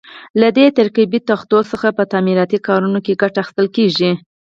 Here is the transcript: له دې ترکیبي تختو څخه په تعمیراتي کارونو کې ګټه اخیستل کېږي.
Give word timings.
له 0.41 0.47
دې 0.57 0.65
ترکیبي 0.77 1.19
تختو 1.29 1.57
څخه 1.71 1.87
په 1.97 2.03
تعمیراتي 2.11 2.59
کارونو 2.67 2.99
کې 3.05 3.19
ګټه 3.21 3.39
اخیستل 3.41 3.67
کېږي. 3.75 4.11